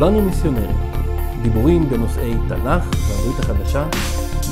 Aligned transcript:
כולנו 0.00 0.22
מיסיונרים. 0.22 0.76
דיבורים 1.42 1.88
בנושאי 1.88 2.34
תנ"ך 2.48 2.84
והברית 3.08 3.38
החדשה, 3.38 3.86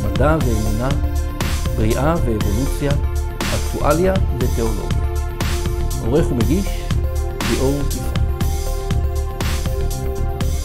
מדע 0.04 0.36
ואמונה, 0.40 0.88
בריאה 1.77 2.14
ואבולוציה, 2.14 2.90
אקטואליה 3.54 4.14
ותיאולוגיה. 4.38 5.14
עורך 6.06 6.32
ומגיש, 6.32 6.66
ליאור 7.50 7.80
יפעת. 7.80 8.19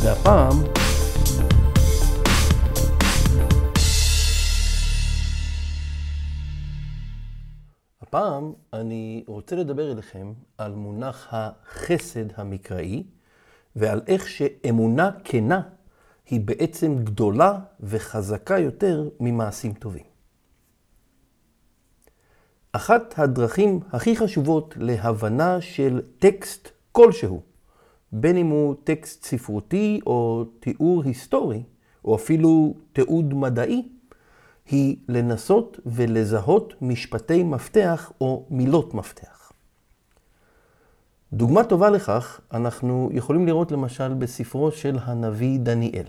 והפעם, 0.02 0.64
הפעם 8.02 8.54
אני 8.74 9.24
רוצה 9.28 9.56
לדבר 9.56 9.92
אליכם 9.92 10.34
על 10.58 10.72
מונח 10.72 11.28
החסד 11.32 12.26
המקראי 12.36 13.04
ועל 13.76 14.02
איך 14.08 14.30
שאמונה 14.30 15.12
כנה 15.24 15.62
היא 16.30 16.42
בעצם 16.42 16.96
גדולה 17.04 17.60
וחזקה 17.80 18.60
יותר 18.60 19.10
ממעשים 19.20 19.74
טובים. 19.74 20.04
אחת 22.72 23.14
הדרכים 23.18 23.80
הכי 23.92 24.16
חשובות 24.16 24.74
להבנה 24.78 25.62
של 25.62 26.02
טקסט 26.20 26.70
כלשהו, 26.92 27.42
בין 28.12 28.38
אם 28.38 28.48
הוא 28.48 28.76
טקסט 28.84 29.24
ספרותי 29.24 30.00
או 30.06 30.46
תיאור 30.60 31.04
היסטורי, 31.04 31.64
או 32.06 32.16
אפילו 32.16 32.76
תיעוד 32.94 33.34
מדעי, 33.34 33.90
היא 34.66 34.98
לנסות 35.10 35.80
ולזהות 35.86 36.74
משפטי 36.82 37.44
מפתח 37.44 38.12
או 38.22 38.46
מילות 38.50 38.94
מפתח. 38.94 39.43
דוגמה 41.36 41.64
טובה 41.64 41.90
לכך 41.90 42.40
אנחנו 42.54 43.10
יכולים 43.14 43.46
לראות 43.46 43.72
למשל 43.72 44.14
בספרו 44.14 44.72
של 44.72 44.98
הנביא 45.04 45.60
דניאל. 45.60 46.06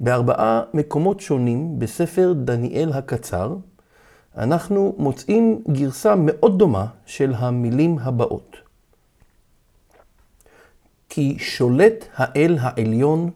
בארבעה 0.00 0.62
מקומות 0.74 1.20
שונים 1.20 1.78
בספר 1.78 2.32
דניאל 2.36 2.92
הקצר, 2.92 3.56
אנחנו 4.36 4.94
מוצאים 4.98 5.62
גרסה 5.72 6.14
מאוד 6.16 6.58
דומה 6.58 6.86
של 7.06 7.34
המילים 7.36 7.98
הבאות. 7.98 8.56
כי 11.08 11.36
שולט 11.38 12.04
האל 12.14 12.58
העליון 12.60 13.30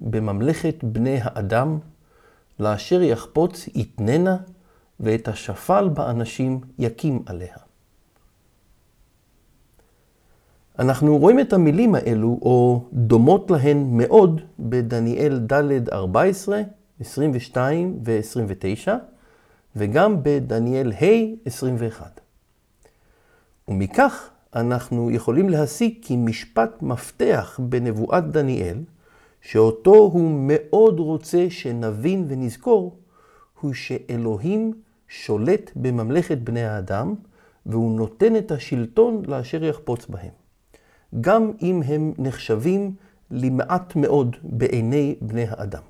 בממלכת 0.00 0.84
בני 0.84 1.18
האדם, 1.22 1.78
לאשר 2.60 3.02
יחפוץ 3.02 3.68
יתננה, 3.74 4.36
ואת 5.00 5.28
השפל 5.28 5.88
באנשים 5.88 6.60
יקים 6.78 7.22
עליה. 7.26 7.65
אנחנו 10.78 11.18
רואים 11.18 11.40
את 11.40 11.52
המילים 11.52 11.94
האלו, 11.94 12.38
או 12.42 12.84
דומות 12.92 13.50
להן 13.50 13.86
מאוד, 13.90 14.40
בדניאל 14.58 15.38
ד' 15.38 15.88
14, 15.88 16.62
22 17.00 17.98
ו-29, 18.04 18.88
וגם 19.76 20.16
בדניאל 20.22 20.92
ה' 20.92 21.04
21. 21.44 22.20
ומכך 23.68 24.28
אנחנו 24.54 25.10
יכולים 25.10 25.48
להסיק 25.48 25.98
כי 26.02 26.16
משפט 26.16 26.82
מפתח 26.82 27.60
בנבואת 27.62 28.30
דניאל, 28.30 28.78
שאותו 29.40 29.94
הוא 29.94 30.30
מאוד 30.40 30.98
רוצה 30.98 31.46
שנבין 31.50 32.24
ונזכור, 32.28 32.96
הוא 33.60 33.72
שאלוהים 33.74 34.72
שולט 35.08 35.70
בממלכת 35.76 36.38
בני 36.38 36.64
האדם, 36.64 37.14
והוא 37.66 37.96
נותן 37.96 38.36
את 38.36 38.50
השלטון 38.50 39.22
לאשר 39.26 39.64
יחפוץ 39.64 40.06
בהם. 40.06 40.45
גם 41.20 41.52
אם 41.62 41.82
הם 41.86 42.12
נחשבים 42.18 42.94
למעט 43.30 43.96
מאוד 43.96 44.36
בעיני 44.42 45.16
בני 45.20 45.44
האדם. 45.48 45.82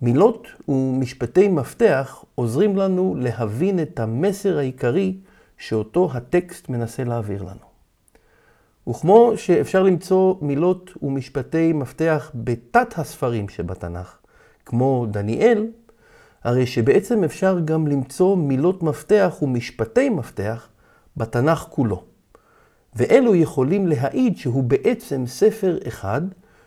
מילות 0.00 0.46
ומשפטי 0.68 1.48
מפתח 1.48 2.24
עוזרים 2.34 2.76
לנו 2.76 3.14
להבין 3.18 3.82
את 3.82 4.00
המסר 4.00 4.58
העיקרי 4.58 5.16
שאותו 5.58 6.10
הטקסט 6.14 6.68
מנסה 6.68 7.04
להעביר 7.04 7.42
לנו. 7.42 7.74
וכמו 8.88 9.32
שאפשר 9.36 9.82
למצוא 9.82 10.34
מילות 10.40 10.90
ומשפטי 11.02 11.72
מפתח 11.72 12.30
בתת 12.34 12.98
הספרים 12.98 13.48
שבתנ"ך, 13.48 14.16
כמו 14.66 15.06
דניאל, 15.10 15.66
הרי 16.44 16.66
שבעצם 16.66 17.24
אפשר 17.24 17.60
גם 17.64 17.86
למצוא 17.86 18.36
מילות 18.36 18.82
מפתח 18.82 19.36
ומשפטי 19.42 20.08
מפתח 20.08 20.68
בתנ"ך 21.16 21.58
כולו. 21.70 22.13
ואלו 22.96 23.34
יכולים 23.34 23.86
להעיד 23.86 24.36
שהוא 24.36 24.64
בעצם 24.64 25.26
ספר 25.26 25.78
אחד 25.88 26.22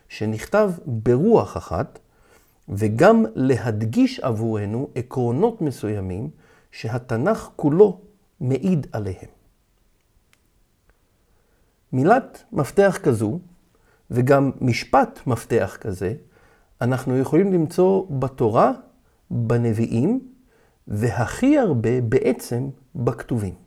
שנכתב 0.09 0.71
ברוח 0.85 1.57
אחת, 1.57 1.99
וגם 2.69 3.25
להדגיש 3.35 4.19
עבורנו 4.19 4.89
עקרונות 4.95 5.61
מסוימים 5.61 6.29
שהתנ"ך 6.71 7.49
כולו 7.55 8.01
מעיד 8.39 8.88
עליהם. 8.91 9.29
מילת 11.93 12.44
מפתח 12.51 12.97
כזו, 13.03 13.39
וגם 14.11 14.51
משפט 14.61 15.19
מפתח 15.27 15.77
כזה, 15.81 16.13
אנחנו 16.81 17.17
יכולים 17.17 17.53
למצוא 17.53 18.05
בתורה, 18.09 18.71
בנביאים, 19.31 20.27
והכי 20.88 21.57
הרבה 21.57 22.01
בעצם 22.01 22.69
בכתובים. 22.95 23.66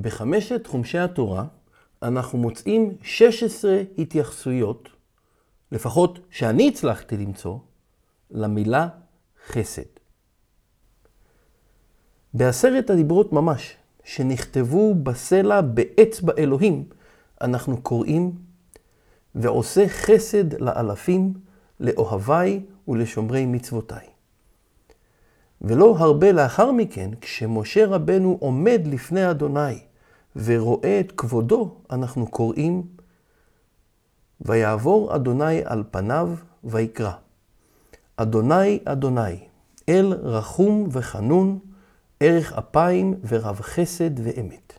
בחמשת 0.00 0.66
חומשי 0.66 0.98
התורה 0.98 1.44
אנחנו 2.02 2.38
מוצאים 2.38 2.96
16 3.02 3.82
התייחסויות, 3.98 4.88
לפחות 5.72 6.18
שאני 6.30 6.68
הצלחתי 6.68 7.16
למצוא, 7.16 7.58
למילה 8.30 8.88
חסד. 9.48 9.82
בעשרת 12.34 12.90
הדיברות 12.90 13.32
ממש, 13.32 13.76
שנכתבו 14.04 14.94
בסלע 14.94 15.60
באצבע 15.60 16.32
אלוהים, 16.38 16.84
אנחנו 17.40 17.82
קוראים, 17.82 18.32
ועושה 19.34 19.88
חסד 19.88 20.60
לאלפים, 20.60 21.34
לאוהביי 21.80 22.60
ולשומרי 22.88 23.46
מצוותיי. 23.46 24.13
ולא 25.66 25.96
הרבה 25.98 26.32
לאחר 26.32 26.72
מכן, 26.72 27.10
כשמשה 27.20 27.86
רבנו 27.86 28.36
עומד 28.40 28.80
לפני 28.84 29.30
אדוני 29.30 29.78
ורואה 30.36 31.00
את 31.00 31.12
כבודו, 31.16 31.74
אנחנו 31.90 32.26
קוראים, 32.26 32.82
ויעבור 34.40 35.16
אדוני 35.16 35.60
על 35.64 35.84
פניו 35.90 36.30
ויקרא. 36.64 37.12
אדוני, 38.16 38.78
אדוני, 38.84 39.38
אל 39.88 40.12
רחום 40.22 40.88
וחנון, 40.92 41.58
ערך 42.20 42.52
אפיים 42.52 43.14
ורב 43.28 43.60
חסד 43.60 44.10
ואמת. 44.20 44.72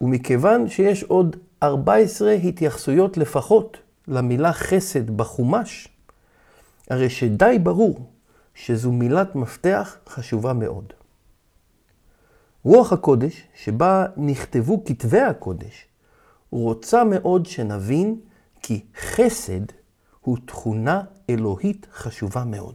ומכיוון 0.00 0.68
שיש 0.68 1.02
עוד 1.02 1.36
14 1.62 2.32
התייחסויות 2.32 3.16
לפחות 3.16 3.76
למילה 4.08 4.52
חסד 4.52 5.10
בחומש, 5.10 5.88
הרי 6.90 7.10
שדי 7.10 7.58
ברור 7.62 8.10
שזו 8.58 8.92
מילת 8.92 9.34
מפתח 9.34 9.96
חשובה 10.08 10.52
מאוד. 10.52 10.92
רוח 12.62 12.92
הקודש, 12.92 13.48
שבה 13.54 14.06
נכתבו 14.16 14.84
כתבי 14.84 15.20
הקודש, 15.20 15.86
רוצה 16.50 17.04
מאוד 17.04 17.46
שנבין 17.46 18.20
כי 18.62 18.84
חסד 18.96 19.60
הוא 20.20 20.38
תכונה 20.46 21.02
אלוהית 21.30 21.86
חשובה 21.92 22.44
מאוד. 22.44 22.74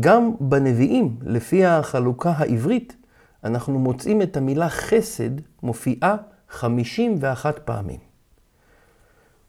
גם 0.00 0.30
בנביאים, 0.40 1.16
לפי 1.22 1.64
החלוקה 1.64 2.30
העברית, 2.36 2.96
אנחנו 3.44 3.78
מוצאים 3.78 4.22
את 4.22 4.36
המילה 4.36 4.68
חסד 4.68 5.30
מופיעה 5.62 6.16
51 6.50 7.58
פעמים. 7.64 8.00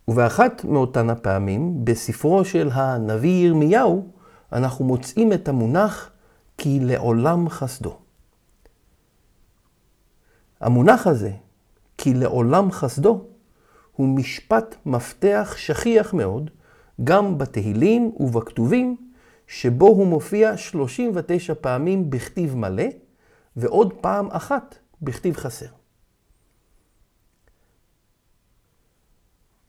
ובאחת 0.08 0.66
מאותן 0.66 1.10
הפעמים, 1.10 1.86
בספרו 1.86 2.46
של 2.46 2.70
הנביא 2.74 3.48
ירמיהו, 3.48 4.08
אנחנו 4.54 4.86
מוצאים 4.86 5.34
את 5.34 5.48
המונח 5.48 6.12
כי 6.58 6.80
לעולם 6.80 7.50
חסדו. 7.50 7.98
המונח 10.60 11.08
הזה, 11.08 11.32
כי 11.98 12.14
לעולם 12.14 12.72
חסדו, 12.72 13.22
הוא 13.96 14.08
משפט 14.08 14.76
מפתח 14.86 15.56
שכיח 15.58 16.14
מאוד, 16.14 16.50
גם 17.04 17.38
בתהילים 17.38 18.12
ובכתובים, 18.20 18.98
שבו 19.48 19.88
הוא 19.88 20.08
מופיע 20.08 20.58
39 20.58 21.54
פעמים 21.62 22.10
בכתיב 22.10 22.56
מלא, 22.56 22.84
ועוד 23.56 23.94
פעם 23.94 24.32
אחת 24.32 24.76
בכתיב 25.02 25.36
חסר. 25.36 25.66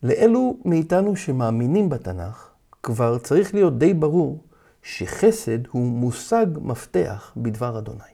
לאלו 0.02 0.56
מאיתנו 0.64 1.16
שמאמינים 1.16 1.88
בתנ"ך, 1.88 2.48
כבר 2.82 3.18
צריך 3.18 3.54
להיות 3.54 3.78
די 3.78 3.94
ברור 3.94 4.44
שחסד 4.82 5.66
הוא 5.66 5.82
מושג 5.82 6.46
מפתח 6.60 7.32
בדבר 7.36 7.78
אדוני. 7.78 8.12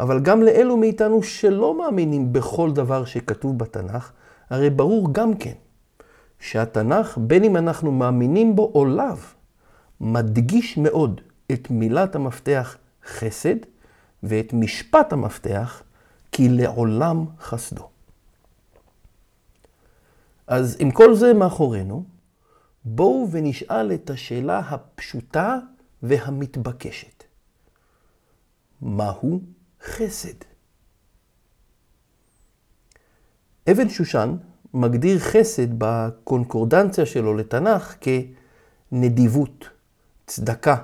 אבל 0.00 0.20
גם 0.20 0.42
לאלו 0.42 0.76
מאיתנו 0.76 1.22
שלא 1.22 1.78
מאמינים 1.78 2.32
בכל 2.32 2.72
דבר 2.72 3.04
שכתוב 3.04 3.58
בתנ"ך, 3.58 4.12
הרי 4.50 4.70
ברור 4.70 5.08
גם 5.12 5.34
כן 5.34 5.52
שהתנ"ך, 6.40 7.18
בין 7.18 7.44
אם 7.44 7.56
אנחנו 7.56 7.92
מאמינים 7.92 8.56
בו 8.56 8.72
או 8.74 8.84
לאו, 8.84 9.16
מדגיש 10.00 10.78
מאוד 10.78 11.20
את 11.52 11.70
מילת 11.70 12.14
המפתח 12.14 12.76
חסד 13.06 13.56
ואת 14.22 14.52
משפט 14.52 15.12
המפתח 15.12 15.82
כי 16.32 16.48
לעולם 16.48 17.24
חסדו. 17.40 17.88
אז 20.48 20.76
עם 20.78 20.90
כל 20.90 21.14
זה 21.14 21.34
מאחורינו, 21.34 22.04
בואו 22.84 23.28
ונשאל 23.30 23.92
את 23.92 24.10
השאלה 24.10 24.58
הפשוטה 24.58 25.58
והמתבקשת. 26.02 27.24
מהו 28.82 29.40
חסד? 29.82 30.38
אבן 33.70 33.88
שושן 33.88 34.36
מגדיר 34.74 35.18
חסד 35.18 35.78
בקונקורדנציה 35.78 37.06
שלו 37.06 37.34
לתנ"ך 37.34 37.96
כנדיבות, 38.00 39.68
צדקה, 40.26 40.76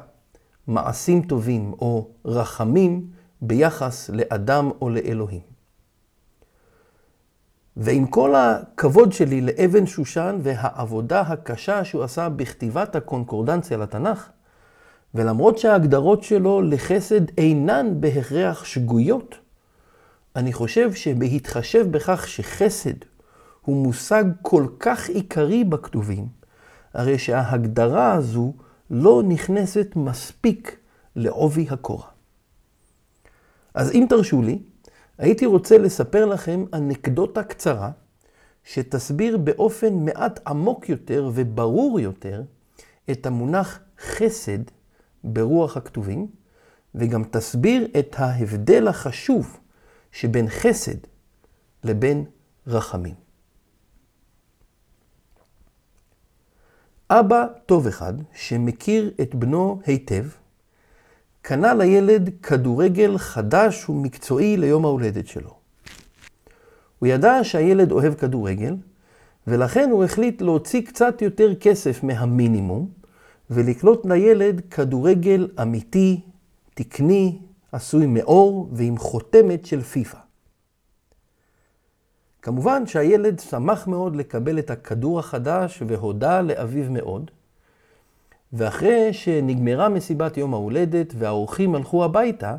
מעשים 0.67 1.23
טובים 1.23 1.73
או 1.73 2.09
רחמים 2.25 3.11
ביחס 3.43 4.11
לאדם 4.11 4.71
או 4.81 4.91
לאלוהים. 4.91 5.54
ועם 7.77 8.07
כל 8.07 8.35
הכבוד 8.35 9.13
שלי 9.13 9.41
לאבן 9.41 9.87
שושן 9.87 10.39
והעבודה 10.43 11.21
הקשה 11.21 11.85
שהוא 11.85 12.03
עשה 12.03 12.29
בכתיבת 12.29 12.97
הקונקורדנציה 12.97 13.77
לתנ"ך, 13.77 14.29
ולמרות 15.15 15.59
שההגדרות 15.59 16.23
שלו 16.23 16.63
לחסד 16.63 17.39
אינן 17.39 17.87
בהכרח 18.01 18.65
שגויות, 18.65 19.35
אני 20.37 20.53
חושב 20.53 20.93
שבהתחשב 20.93 21.87
בכך 21.91 22.29
שחסד 22.29 22.99
הוא 23.63 23.77
מושג 23.77 24.25
כל 24.43 24.67
כך 24.81 25.09
עיקרי 25.09 25.65
בכתובים, 25.65 26.27
הרי 26.95 27.19
שההגדרה 27.19 28.13
הזו 28.13 28.53
לא 28.91 29.23
נכנסת 29.29 29.87
מספיק 29.97 30.77
לעובי 31.17 31.67
הקורה. 31.71 32.07
אז 33.75 33.91
אם 33.91 34.07
תרשו 34.09 34.43
לי, 34.43 34.59
הייתי 35.19 35.47
רוצה 35.47 35.79
לספר 35.79 36.25
לכם 36.25 36.65
אנקדוטה 36.73 37.43
קצרה, 37.43 37.91
שתסביר 38.65 39.37
באופן 39.37 40.05
מעט 40.05 40.41
עמוק 40.47 40.89
יותר 40.89 41.31
וברור 41.35 42.01
יותר 42.01 42.43
את 43.11 43.27
המונח 43.27 43.81
חסד 43.99 44.59
ברוח 45.25 45.77
הכתובים, 45.77 46.27
וגם 46.95 47.25
תסביר 47.25 47.89
את 47.99 48.17
ההבדל 48.19 48.89
החשוב 48.89 49.61
שבין 50.13 50.49
חסד 50.49 50.99
לבין 51.85 52.25
רחמים. 52.67 53.15
אבא 57.11 57.47
טוב 57.67 57.87
אחד, 57.87 58.15
שמכיר 58.35 59.15
את 59.21 59.35
בנו 59.35 59.81
היטב, 59.87 60.25
קנה 61.47 61.75
לילד 61.75 62.31
כדורגל 62.43 63.19
חדש 63.19 63.89
ומקצועי 63.89 64.57
ליום 64.57 64.85
ההולדת 64.85 65.27
שלו. 65.27 65.55
הוא 66.99 67.07
ידע 67.07 67.35
שהילד 67.43 67.93
אוהב 67.93 68.15
כדורגל, 68.15 68.77
ולכן 69.47 69.91
הוא 69.91 70.05
החליט 70.05 70.43
להוציא 70.43 70.83
קצת 70.87 71.23
יותר 71.23 71.55
כסף 71.55 72.03
מהמינימום, 72.03 72.89
ולקנות 73.51 74.07
לילד 74.07 74.61
כדורגל 74.71 75.49
אמיתי, 75.63 76.21
תקני, 76.75 77.39
עשוי 77.73 78.07
מאור 78.07 78.69
ועם 78.73 78.99
חותמת 78.99 79.67
של 79.67 79.83
פיפא. 79.83 80.19
כמובן 82.43 82.87
שהילד 82.87 83.41
שמח 83.41 83.87
מאוד 83.87 84.17
לקבל 84.17 84.59
את 84.59 84.71
הכדור 84.71 85.19
החדש 85.19 85.83
והודה 85.87 86.41
לאביו 86.41 86.91
מאוד. 86.91 87.31
ואחרי 88.57 89.13
שנגמרה 89.13 89.89
מסיבת 89.89 90.37
יום 90.37 90.55
ההולדת 90.55 91.15
והאורחים 91.19 91.75
הלכו 91.75 92.05
הביתה, 92.05 92.57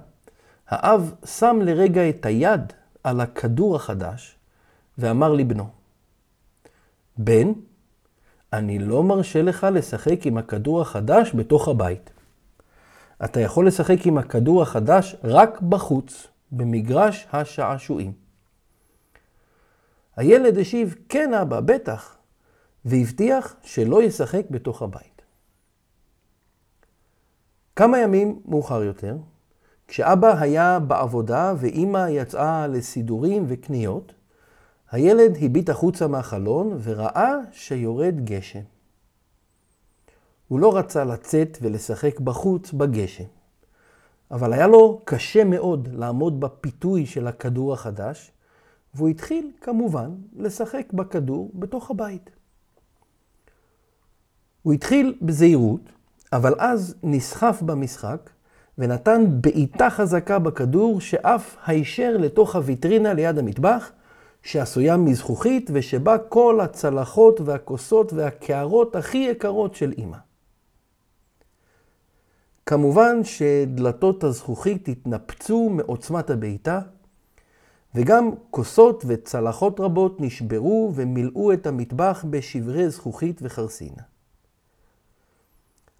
האב 0.67 1.13
שם 1.25 1.59
לרגע 1.61 2.09
את 2.09 2.25
היד 2.25 2.73
על 3.03 3.21
הכדור 3.21 3.75
החדש 3.75 4.35
ואמר 4.97 5.33
לבנו, 5.33 5.67
בן, 7.17 7.51
אני 8.53 8.79
לא 8.79 9.03
מרשה 9.03 9.41
לך 9.41 9.67
לשחק 9.73 10.25
עם 10.25 10.37
הכדור 10.37 10.81
החדש 10.81 11.31
בתוך 11.35 11.67
הבית. 11.67 12.09
אתה 13.25 13.39
יכול 13.39 13.67
לשחק 13.67 14.05
עם 14.05 14.17
הכדור 14.17 14.61
החדש 14.61 15.15
רק 15.23 15.61
בחוץ, 15.61 16.27
במגרש 16.51 17.27
השעשועים. 17.33 18.11
הילד 20.15 20.57
השיב, 20.57 20.95
כן 21.09 21.33
אבא, 21.33 21.59
בטח, 21.59 22.17
והבטיח 22.85 23.55
שלא 23.63 24.03
ישחק 24.03 24.45
בתוך 24.49 24.81
הבית. 24.81 25.14
כמה 27.75 27.99
ימים 27.99 28.39
מאוחר 28.45 28.83
יותר, 28.83 29.17
כשאבא 29.87 30.39
היה 30.39 30.79
בעבודה 30.79 31.53
ואימא 31.57 32.07
יצאה 32.09 32.67
לסידורים 32.67 33.45
וקניות, 33.47 34.13
הילד 34.91 35.37
הביט 35.41 35.69
החוצה 35.69 36.07
מהחלון 36.07 36.77
וראה 36.83 37.33
שיורד 37.51 38.15
גשם. 38.23 38.61
הוא 40.47 40.59
לא 40.59 40.77
רצה 40.77 41.03
לצאת 41.03 41.57
ולשחק 41.61 42.19
בחוץ 42.19 42.71
בגשם, 42.71 43.23
אבל 44.31 44.53
היה 44.53 44.67
לו 44.67 45.01
קשה 45.05 45.43
מאוד 45.43 45.87
לעמוד 45.91 46.39
בפיתוי 46.39 47.05
של 47.05 47.27
הכדור 47.27 47.73
החדש, 47.73 48.31
והוא 48.93 49.09
התחיל 49.09 49.51
כמובן 49.61 50.15
לשחק 50.35 50.93
בכדור 50.93 51.51
בתוך 51.53 51.91
הבית. 51.91 52.29
הוא 54.61 54.73
התחיל 54.73 55.17
בזהירות, 55.21 55.81
אבל 56.35 56.53
אז 56.57 56.95
נסחף 57.03 57.61
במשחק 57.61 58.29
ונתן 58.77 59.25
בעיטה 59.41 59.89
חזקה 59.89 60.39
בכדור 60.39 61.01
שאף 61.01 61.57
הישר 61.65 62.17
לתוך 62.17 62.55
הוויטרינה 62.55 63.13
ליד 63.13 63.37
המטבח, 63.37 63.91
שעשויה 64.43 64.97
מזכוכית 64.97 65.69
ושבה 65.73 66.17
כל 66.17 66.59
הצלחות 66.61 67.41
והכוסות 67.41 68.13
והקערות 68.13 68.95
הכי 68.95 69.17
יקרות 69.17 69.75
של 69.75 69.93
אמא. 69.97 70.17
כמובן 72.65 73.23
שדלתות 73.23 74.23
הזכוכית 74.23 74.87
התנפצו 74.87 75.69
מעוצמת 75.69 76.29
הבעיטה, 76.29 76.81
וגם 77.95 78.31
כוסות 78.51 79.03
וצלחות 79.07 79.79
רבות 79.79 80.21
נשברו 80.21 80.91
ומילאו 80.95 81.53
את 81.53 81.67
המטבח 81.67 82.25
בשברי 82.29 82.89
זכוכית 82.89 83.39
וחרסין. 83.43 84.14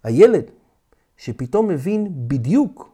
הילד, 0.06 0.44
שפתאום 1.16 1.68
מבין 1.68 2.28
בדיוק 2.28 2.90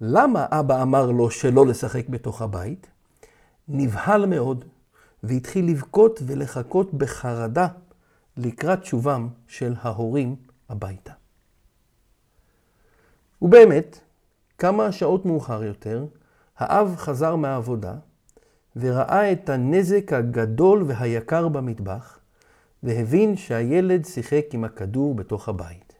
למה 0.00 0.46
אבא 0.50 0.82
אמר 0.82 1.10
לו 1.10 1.30
שלא 1.30 1.66
לשחק 1.66 2.08
בתוך 2.08 2.42
הבית, 2.42 2.86
נבהל 3.68 4.26
מאוד 4.26 4.64
והתחיל 5.22 5.70
לבכות 5.70 6.20
ולחכות 6.26 6.94
בחרדה 6.94 7.68
לקראת 8.36 8.84
שובם 8.84 9.28
של 9.48 9.74
ההורים 9.80 10.36
הביתה. 10.68 11.12
ובאמת, 13.42 13.98
כמה 14.58 14.92
שעות 14.92 15.26
מאוחר 15.26 15.64
יותר, 15.64 16.06
האב 16.58 16.94
חזר 16.96 17.36
מהעבודה 17.36 17.94
וראה 18.76 19.32
את 19.32 19.48
הנזק 19.48 20.12
הגדול 20.12 20.84
והיקר 20.86 21.48
במטבח, 21.48 22.18
והבין 22.82 23.36
שהילד 23.36 24.04
שיחק 24.04 24.44
עם 24.52 24.64
הכדור 24.64 25.14
בתוך 25.14 25.48
הבית. 25.48 25.93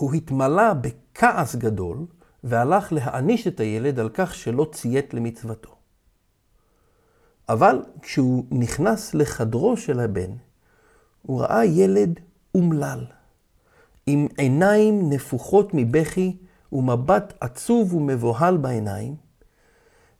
הוא 0.00 0.14
התמלא 0.14 0.72
בכעס 0.72 1.56
גדול, 1.56 2.06
והלך 2.44 2.92
להעניש 2.92 3.46
את 3.46 3.60
הילד 3.60 3.98
על 3.98 4.08
כך 4.14 4.34
שלא 4.34 4.66
ציית 4.72 5.14
למצוותו. 5.14 5.74
אבל 7.48 7.82
כשהוא 8.02 8.44
נכנס 8.50 9.14
לחדרו 9.14 9.76
של 9.76 10.00
הבן, 10.00 10.30
הוא 11.22 11.40
ראה 11.40 11.64
ילד 11.64 12.20
אומלל, 12.54 13.04
עם 14.06 14.26
עיניים 14.36 15.12
נפוחות 15.12 15.70
מבכי 15.74 16.36
ומבט 16.72 17.32
עצוב 17.40 17.94
ומבוהל 17.94 18.56
בעיניים, 18.56 19.16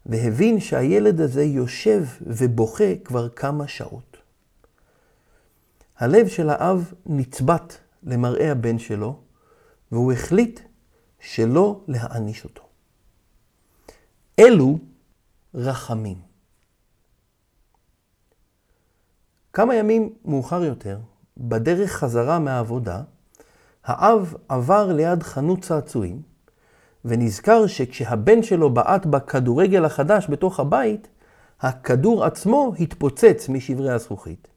והבין 0.07 0.61
שהילד 0.61 1.21
הזה 1.21 1.45
יושב 1.45 2.05
ובוכה 2.21 2.95
כבר 3.05 3.29
כמה 3.29 3.69
שעות. 3.69 4.17
הלב 5.99 6.29
של 6.29 6.51
האב 6.51 6.93
נצבט 7.07 7.75
למראה 8.03 8.53
הבן 8.53 8.79
שלו, 8.79 9.17
והוא 9.93 10.13
החליט 10.13 10.61
שלא 11.21 11.81
להעניש 11.89 12.45
אותו. 12.45 12.63
אלו 14.39 14.79
רחמים. 15.55 16.17
כמה 19.53 19.75
ימים 19.75 20.15
מאוחר 20.25 20.65
יותר, 20.65 20.99
בדרך 21.37 21.93
חזרה 21.93 22.39
מהעבודה, 22.39 23.03
האב 23.85 24.35
עבר 24.49 24.93
ליד 24.93 25.23
חנות 25.23 25.63
צעצועים, 25.63 26.23
ונזכר 27.05 27.67
שכשהבן 27.67 28.43
שלו 28.43 28.71
בעט 28.75 29.07
בכדורגל 29.07 29.85
החדש 29.85 30.27
בתוך 30.31 30.61
הבית, 30.61 31.09
הכדור 31.61 32.25
עצמו 32.25 32.73
התפוצץ 32.81 33.49
משברי 33.49 33.91
הזכוכית. 33.91 34.49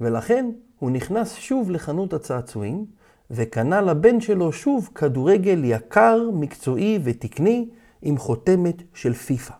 ולכן 0.00 0.50
הוא 0.78 0.90
נכנס 0.90 1.34
שוב 1.34 1.70
לחנות 1.70 2.12
הצעצועים, 2.12 2.86
וקנה 3.30 3.80
לבן 3.80 4.20
שלו 4.20 4.52
שוב 4.52 4.90
כדורגל 4.94 5.60
יקר, 5.64 6.30
מקצועי 6.34 6.98
ותקני, 7.04 7.68
עם 8.02 8.18
חותמת 8.18 8.82
של 8.94 9.14
פיפ"א. 9.14 9.54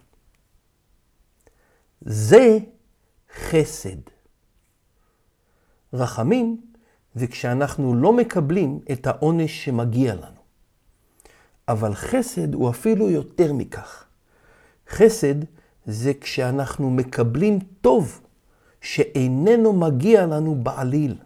זה 2.00 2.58
חסד. 3.34 3.96
רחמים 5.92 6.60
זה 7.14 7.26
כשאנחנו 7.26 7.94
לא 7.94 8.12
מקבלים 8.12 8.80
את 8.92 9.06
העונש 9.06 9.64
שמגיע 9.64 10.14
לנו. 10.14 10.44
אבל 11.68 11.94
חסד 11.94 12.54
הוא 12.54 12.70
אפילו 12.70 13.10
יותר 13.10 13.52
מכך. 13.52 14.04
חסד 14.88 15.34
זה 15.86 16.12
כשאנחנו 16.20 16.90
מקבלים 16.90 17.58
טוב 17.80 18.20
שאיננו 18.80 19.72
מגיע 19.72 20.26
לנו 20.26 20.54
בעליל. 20.54 21.16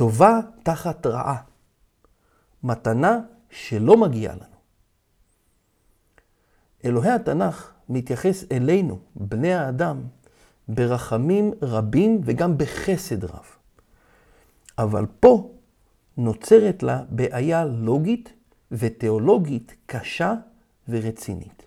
טובה 0.00 0.40
תחת 0.62 1.06
רעה. 1.06 1.36
מתנה 2.62 3.20
שלא 3.50 3.96
מגיעה 3.96 4.34
לנו. 4.34 4.56
אלוהי 6.84 7.10
התנ"ך 7.10 7.72
מתייחס 7.88 8.44
אלינו, 8.52 8.98
בני 9.14 9.54
האדם, 9.54 10.00
ברחמים 10.68 11.52
רבים 11.62 12.20
וגם 12.24 12.58
בחסד 12.58 13.24
רב. 13.24 13.46
אבל 14.78 15.06
פה 15.20 15.50
נוצרת 16.16 16.82
לה 16.82 17.02
בעיה 17.10 17.64
לוגית 17.64 18.32
ותיאולוגית 18.72 19.74
קשה 19.86 20.34
ורצינית. 20.88 21.62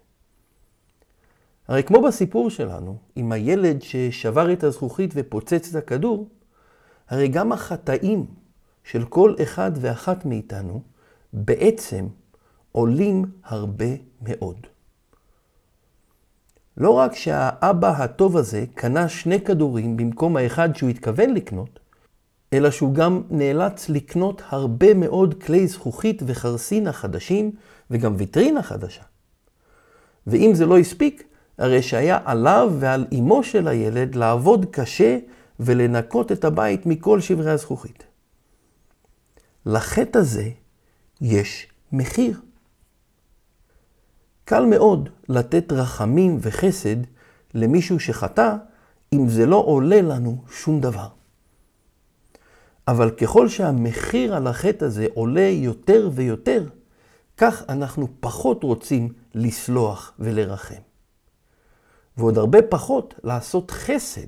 הרי 1.67 1.83
כמו 1.83 2.01
בסיפור 2.01 2.49
שלנו, 2.49 2.97
עם 3.15 3.31
הילד 3.31 3.81
ששבר 3.81 4.53
את 4.53 4.63
הזכוכית 4.63 5.11
ופוצץ 5.15 5.69
את 5.69 5.75
הכדור, 5.75 6.29
הרי 7.13 7.27
גם 7.27 7.51
החטאים 7.51 8.25
של 8.83 9.05
כל 9.05 9.35
אחד 9.43 9.71
ואחת 9.75 10.25
מאיתנו 10.25 10.81
בעצם 11.33 12.07
עולים 12.71 13.25
הרבה 13.43 13.85
מאוד. 14.21 14.57
לא 16.77 16.89
רק 16.89 17.15
שהאבא 17.15 17.89
הטוב 17.89 18.37
הזה 18.37 18.65
קנה 18.75 19.09
שני 19.09 19.41
כדורים 19.41 19.97
במקום 19.97 20.37
האחד 20.37 20.75
שהוא 20.75 20.89
התכוון 20.89 21.33
לקנות, 21.33 21.79
אלא 22.53 22.71
שהוא 22.71 22.93
גם 22.93 23.21
נאלץ 23.29 23.89
לקנות 23.89 24.41
הרבה 24.49 24.93
מאוד 24.93 25.43
כלי 25.43 25.67
זכוכית 25.67 26.23
וחרסינה 26.25 26.93
חדשים 26.93 27.51
וגם 27.91 28.13
ויטרינה 28.17 28.63
חדשה. 28.63 29.03
ואם 30.27 30.51
זה 30.53 30.65
לא 30.65 30.77
הספיק, 30.77 31.23
הרי 31.57 31.81
שהיה 31.81 32.19
עליו 32.25 32.73
ועל 32.79 33.05
אמו 33.19 33.43
של 33.43 33.67
הילד 33.67 34.15
לעבוד 34.15 34.65
קשה 34.71 35.17
ולנקות 35.59 36.31
את 36.31 36.45
הבית 36.45 36.85
מכל 36.85 37.21
שברי 37.21 37.51
הזכוכית. 37.51 38.03
לחטא 39.65 40.17
הזה 40.17 40.49
יש 41.21 41.67
מחיר. 41.91 42.41
קל 44.45 44.65
מאוד 44.65 45.09
לתת 45.29 45.71
רחמים 45.71 46.37
וחסד 46.41 46.95
למישהו 47.53 47.99
שחטא, 47.99 48.55
אם 49.13 49.29
זה 49.29 49.45
לא 49.45 49.57
עולה 49.57 50.01
לנו 50.01 50.43
שום 50.51 50.81
דבר. 50.81 51.07
אבל 52.87 53.11
ככל 53.11 53.47
שהמחיר 53.47 54.35
על 54.35 54.47
החטא 54.47 54.85
הזה 54.85 55.07
עולה 55.13 55.49
יותר 55.49 56.09
ויותר, 56.13 56.69
כך 57.37 57.63
אנחנו 57.69 58.07
פחות 58.19 58.63
רוצים 58.63 59.13
לסלוח 59.35 60.13
ולרחם. 60.19 60.81
ועוד 62.17 62.37
הרבה 62.37 62.61
פחות 62.61 63.13
לעשות 63.23 63.71
חסד 63.71 64.27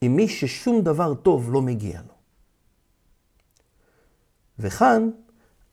עם 0.00 0.16
מי 0.16 0.28
ששום 0.28 0.82
דבר 0.82 1.14
טוב 1.14 1.52
לא 1.52 1.62
מגיע 1.62 2.00
לו. 2.02 2.14
וכאן 4.58 5.10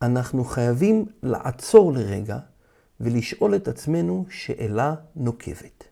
אנחנו 0.02 0.44
חייבים 0.44 1.06
לעצור 1.24 1.94
לרגע 1.94 2.40
ולשאול 3.00 3.56
את 3.56 3.68
עצמנו 3.68 4.26
שאלה 4.30 4.96
נוקבת. 5.16 5.84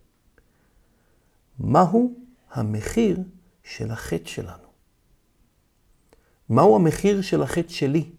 מהו 1.59 2.13
המחיר 2.51 3.19
של 3.63 3.91
החטא 3.91 4.27
שלנו? 4.27 4.67
מהו 6.49 6.75
המחיר 6.75 7.21
של 7.21 7.43
החטא 7.43 7.69
שלי? 7.73 8.09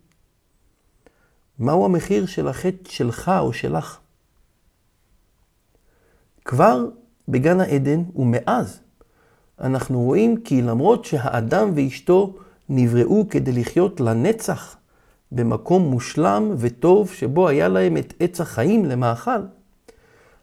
מהו 1.59 1.85
המחיר 1.85 2.27
של 2.27 2.49
החטא 2.49 2.91
שלך 2.91 3.33
או 3.39 3.53
שלך? 3.53 4.01
כבר 6.45 6.85
בגן 7.29 7.61
העדן 7.61 8.03
ומאז 8.17 8.82
אנחנו 9.63 10.01
רואים 10.01 10.37
כי 10.37 10.63
למרות 10.63 11.05
שהאדם 11.05 11.73
ואשתו 11.75 12.35
נבראו 12.69 13.27
כדי 13.31 13.53
לחיות 13.53 14.01
לנצח 14.01 14.77
במקום 15.33 15.83
מושלם 15.83 16.55
וטוב 16.57 17.11
שבו 17.11 17.49
היה 17.49 17.69
להם 17.69 17.97
את 17.97 18.15
עץ 18.21 18.41
החיים 18.41 18.85
למאכל, 18.85 19.41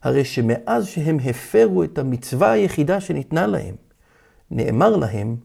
הרי 0.02 0.26
שמאז 0.26 0.88
שהם 0.88 1.18
הפרו 1.20 1.84
את 1.84 1.98
המצווה 1.98 2.52
היחידה 2.52 3.02
שניתנה 3.02 3.48
להם, 3.48 3.76
נאמר 4.52 4.96
להם, 4.96 5.36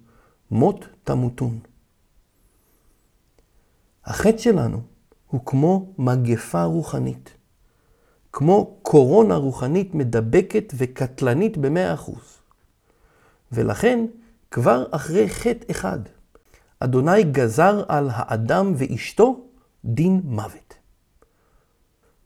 מות 0.50 0.88
תמותון. 1.04 1.58
החטא 4.04 4.38
שלנו 4.38 4.80
הוא 5.26 5.40
כמו 5.46 5.92
מגפה 5.98 6.64
רוחנית, 6.64 7.30
כמו 8.32 8.78
קורונה 8.82 9.34
רוחנית 9.36 9.94
מדבקת 9.94 10.72
וקטלנית 10.76 11.56
במאה 11.56 11.94
אחוז. 11.94 12.33
ולכן, 13.52 14.06
כבר 14.50 14.84
אחרי 14.90 15.28
חטא 15.28 15.70
אחד, 15.70 15.98
אדוני 16.80 17.24
גזר 17.24 17.82
על 17.88 18.08
האדם 18.12 18.72
ואשתו 18.76 19.40
דין 19.84 20.20
מוות. 20.24 20.74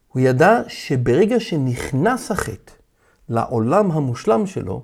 הוא 0.07 0.21
ידע 0.21 0.61
שברגע 0.67 1.39
שנכנס 1.39 2.31
החטא 2.31 2.73
לעולם 3.29 3.91
המושלם 3.91 4.45
שלו, 4.47 4.83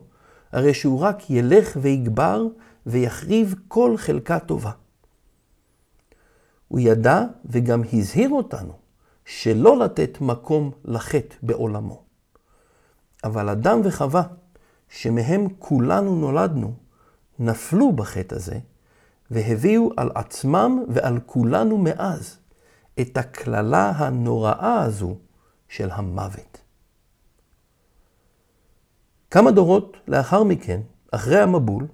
הרי 0.52 0.74
שהוא 0.74 1.00
רק 1.00 1.30
ילך 1.30 1.78
ויגבר 1.82 2.44
ויחריב 2.86 3.56
כל 3.68 3.98
חלקה 3.98 4.40
טובה. 4.40 4.72
הוא 6.68 6.80
ידע 6.80 7.22
וגם 7.46 7.82
הזהיר 7.94 8.30
אותנו 8.30 8.74
שלא 9.26 9.80
לתת 9.80 10.22
מקום 10.22 10.72
לחטא 10.86 11.36
בעולמו. 11.42 12.04
אבל 13.24 13.50
אדם 13.50 13.82
וחווה, 13.84 14.24
שמהם 14.96 15.48
כולנו 15.60 16.16
נולדנו, 16.16 16.74
נפלו 17.40 17.92
בחטא 17.92 18.36
הזה, 18.36 18.60
והביאו 19.32 19.90
על 19.98 20.12
עצמם 20.16 20.84
ועל 20.88 21.20
כולנו 21.26 21.78
מאז 21.78 22.38
את 23.02 23.18
הקללה 23.18 23.90
הנוראה 23.90 24.82
הזו 24.82 25.16
של 25.70 25.90
המוות. 25.92 26.62
כמה 29.32 29.52
דורות 29.52 29.98
לאחר 30.08 30.44
מכן, 30.44 30.82
אחרי 31.12 31.40
המבול, 31.40 31.88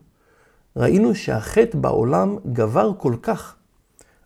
ראינו 0.76 1.16
שהחטא 1.16 1.78
בעולם 1.78 2.38
גבר 2.54 2.92
כל 2.98 3.16
כך, 3.22 3.56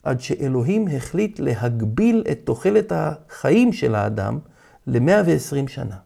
עד 0.03 0.19
שאלוהים 0.19 0.87
החליט 0.87 1.39
להגביל 1.39 2.23
את 2.31 2.39
תוחלת 2.43 2.91
החיים 2.95 3.73
של 3.73 3.95
האדם 3.95 4.39
ל-120 4.87 5.67
שנה. 5.67 6.04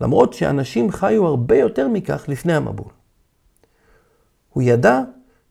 למרות 0.00 0.32
שאנשים 0.32 0.90
חיו 0.92 1.26
הרבה 1.26 1.56
יותר 1.56 1.88
מכך 1.88 2.24
לפני 2.28 2.52
המבול. 2.52 2.92
הוא 4.50 4.62
ידע 4.62 5.00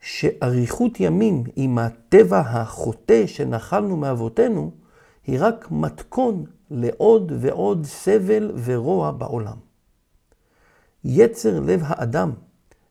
שאריכות 0.02 1.00
ימים 1.00 1.44
עם 1.56 1.78
הטבע 1.78 2.40
החוטא 2.40 3.28
שנחלנו 3.28 3.98
מאבותינו, 3.98 4.72
היא 5.28 5.38
רק 5.42 5.68
מתכון 5.72 6.46
לעוד 6.72 7.32
ועוד 7.40 7.86
סבל 7.86 8.52
ורוע 8.64 9.12
בעולם. 9.12 9.58
יצר 11.04 11.60
לב 11.60 11.82
האדם 11.86 12.32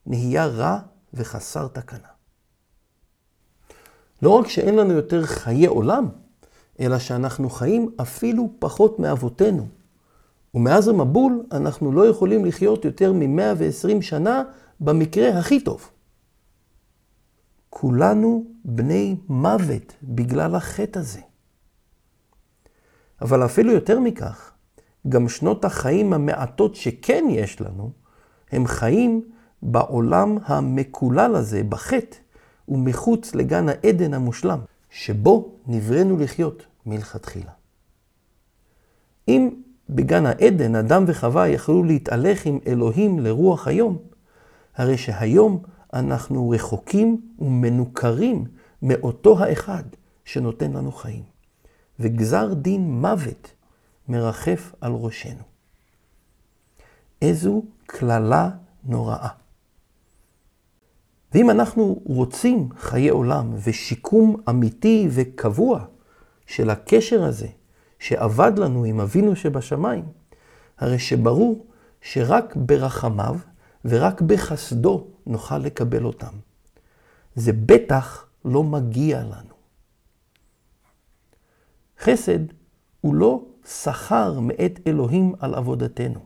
נהיה 0.06 0.46
רע 0.46 0.78
וחסר 1.14 1.68
תקנה. 1.68 2.08
לא 4.22 4.30
רק 4.30 4.48
שאין 4.48 4.76
לנו 4.76 4.92
יותר 4.92 5.26
חיי 5.26 5.66
עולם, 5.66 6.08
אלא 6.80 6.98
שאנחנו 6.98 7.50
חיים 7.50 7.90
אפילו 8.00 8.50
פחות 8.58 8.98
מאבותינו. 8.98 9.66
ומאז 10.58 10.88
המבול 10.88 11.46
אנחנו 11.52 11.92
לא 11.92 12.06
יכולים 12.06 12.44
לחיות 12.44 12.84
יותר 12.84 13.12
מ-120 13.12 14.02
שנה 14.02 14.42
במקרה 14.80 15.38
הכי 15.38 15.60
טוב. 15.60 15.90
כולנו 17.70 18.44
בני 18.64 19.16
מוות 19.28 19.92
בגלל 20.02 20.54
החטא 20.54 20.98
הזה. 20.98 21.20
אבל 23.20 23.44
אפילו 23.44 23.72
יותר 23.72 24.00
מכך, 24.00 24.52
גם 25.08 25.28
שנות 25.28 25.64
החיים 25.64 26.12
המעטות 26.12 26.74
שכן 26.74 27.24
יש 27.30 27.60
לנו, 27.60 27.90
הם 28.52 28.66
חיים 28.66 29.22
בעולם 29.62 30.38
המקולל 30.44 31.34
הזה, 31.36 31.62
בחטא, 31.68 32.16
ומחוץ 32.68 33.34
לגן 33.34 33.66
העדן 33.68 34.14
המושלם, 34.14 34.58
שבו 34.90 35.54
נבראנו 35.66 36.18
לחיות 36.18 36.66
מלכתחילה. 36.86 37.52
אם 39.28 39.50
בגן 39.90 40.26
העדן 40.26 40.74
אדם 40.74 41.04
וחווה 41.06 41.48
יכלו 41.48 41.84
להתהלך 41.84 42.46
עם 42.46 42.58
אלוהים 42.66 43.18
לרוח 43.18 43.68
היום, 43.68 43.98
הרי 44.76 44.98
שהיום 44.98 45.62
אנחנו 45.94 46.50
רחוקים 46.50 47.20
ומנוכרים 47.38 48.44
מאותו 48.82 49.38
האחד 49.38 49.82
שנותן 50.24 50.72
לנו 50.72 50.92
חיים, 50.92 51.22
וגזר 52.00 52.54
דין 52.54 52.90
מוות 52.90 53.52
מרחף 54.08 54.74
על 54.80 54.92
ראשנו. 54.92 55.42
איזו 57.22 57.62
קללה 57.86 58.50
נוראה. 58.84 59.28
ואם 61.34 61.50
אנחנו 61.50 62.00
רוצים 62.04 62.68
חיי 62.76 63.08
עולם 63.08 63.54
ושיקום 63.64 64.36
אמיתי 64.48 65.08
וקבוע 65.10 65.84
של 66.46 66.70
הקשר 66.70 67.24
הזה 67.24 67.48
שאבד 67.98 68.52
לנו 68.58 68.84
עם 68.84 69.00
אבינו 69.00 69.36
שבשמיים, 69.36 70.04
הרי 70.78 70.98
שברור 70.98 71.66
שרק 72.00 72.56
ברחמיו 72.56 73.36
ורק 73.84 74.20
בחסדו 74.20 75.06
נוכל 75.26 75.58
לקבל 75.58 76.04
אותם. 76.04 76.32
זה 77.34 77.52
בטח 77.52 78.26
לא 78.44 78.62
מגיע 78.62 79.22
לנו. 79.22 79.54
חסד 82.00 82.38
הוא 83.00 83.14
לא 83.14 83.44
שכר 83.66 84.40
מאת 84.40 84.80
אלוהים 84.86 85.34
על 85.40 85.54
עבודתנו. 85.54 86.20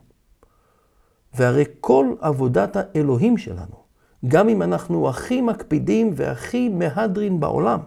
והרי 1.35 1.65
כל 1.81 2.15
עבודת 2.21 2.77
האלוהים 2.77 3.39
שלנו, 3.39 3.83
גם 4.29 4.49
אם 4.49 4.63
אנחנו 4.63 5.09
הכי 5.09 5.41
מקפידים 5.41 6.13
והכי 6.17 6.69
מהדרין 6.69 7.41
בעולם, 7.41 7.81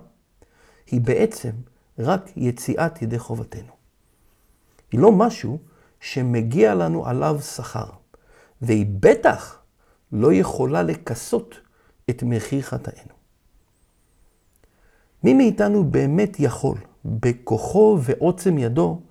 היא 0.87 1.01
בעצם 1.01 1.51
רק 1.99 2.37
יציאת 2.37 3.01
ידי 3.01 3.19
חובתנו. 3.19 3.74
היא 4.91 4.99
לא 4.99 5.11
משהו 5.11 5.59
שמגיע 5.99 6.75
לנו 6.75 7.07
עליו 7.07 7.39
שכר, 7.41 7.89
והיא 8.61 8.85
בטח 8.99 9.59
לא 10.11 10.33
יכולה 10.33 10.83
לכסות 10.83 11.55
את 12.09 12.23
מחיר 12.23 12.61
חטאינו. 12.61 13.13
מי 15.23 15.33
מאיתנו 15.33 15.83
באמת 15.83 16.39
יכול, 16.39 16.77
בכוחו 17.05 17.97
ועוצם 18.01 18.57
ידו, 18.57 19.01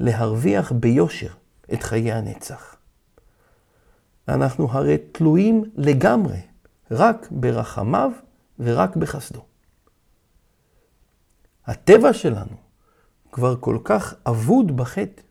להרוויח 0.00 0.72
ביושר 0.72 1.32
את 1.72 1.82
חיי 1.82 2.12
הנצח? 2.12 2.76
אנחנו 4.28 4.70
הרי 4.70 4.98
תלויים 4.98 5.64
לגמרי 5.76 6.40
רק 6.90 7.28
ברחמיו 7.30 8.10
ורק 8.58 8.96
בחסדו. 8.96 9.44
הטבע 11.66 12.12
שלנו 12.12 12.65
כבר 13.36 13.56
כל 13.60 13.78
כך 13.84 14.14
אבוד 14.26 14.76
בחטא, 14.76 15.22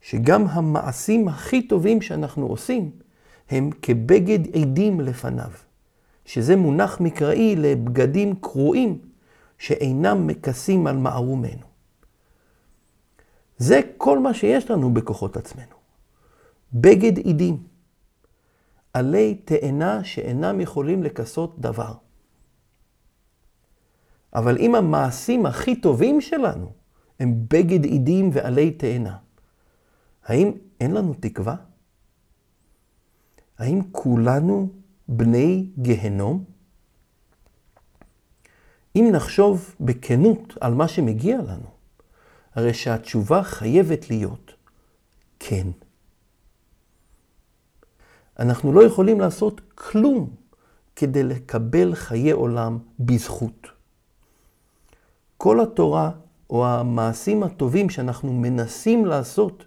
שגם 0.00 0.46
המעשים 0.46 1.28
הכי 1.28 1.68
טובים 1.68 2.02
שאנחנו 2.02 2.46
עושים 2.46 2.90
הם 3.50 3.70
כבגד 3.82 4.56
עדים 4.56 5.00
לפניו, 5.00 5.50
שזה 6.24 6.56
מונח 6.56 7.00
מקראי 7.00 7.56
לבגדים 7.56 8.34
קרועים 8.40 8.98
שאינם 9.58 10.26
מכסים 10.26 10.86
על 10.86 10.96
מערומנו. 10.96 11.66
זה 13.56 13.80
כל 13.96 14.18
מה 14.18 14.34
שיש 14.34 14.70
לנו 14.70 14.94
בכוחות 14.94 15.36
עצמנו. 15.36 15.76
בגד 16.72 17.28
עדים. 17.28 17.62
עלי 18.92 19.34
תאנה 19.34 20.04
שאינם 20.04 20.60
יכולים 20.60 21.02
לכסות 21.02 21.58
דבר. 21.58 21.92
אבל 24.34 24.58
אם 24.58 24.74
המעשים 24.74 25.46
הכי 25.46 25.76
טובים 25.76 26.20
שלנו 26.20 26.83
הם 27.20 27.44
בגד 27.48 27.84
עידים 27.84 28.30
ועלי 28.32 28.70
תאנה, 28.70 29.16
האם 30.24 30.52
אין 30.80 30.94
לנו 30.94 31.14
תקווה? 31.20 31.56
האם 33.58 33.80
כולנו 33.92 34.68
בני 35.08 35.70
גהנום? 35.82 36.44
אם 38.96 39.08
נחשוב 39.12 39.74
בכנות 39.80 40.54
על 40.60 40.74
מה 40.74 40.88
שמגיע 40.88 41.38
לנו, 41.38 41.70
הרי 42.54 42.74
שהתשובה 42.74 43.42
חייבת 43.42 44.10
להיות 44.10 44.52
כן. 45.38 45.66
אנחנו 48.38 48.72
לא 48.72 48.86
יכולים 48.86 49.20
לעשות 49.20 49.60
כלום 49.74 50.30
כדי 50.96 51.22
לקבל 51.22 51.94
חיי 51.94 52.30
עולם 52.30 52.78
בזכות. 52.98 53.66
כל 55.36 55.60
התורה 55.60 56.10
או 56.50 56.66
המעשים 56.66 57.42
הטובים 57.42 57.90
שאנחנו 57.90 58.32
מנסים 58.32 59.06
לעשות 59.06 59.64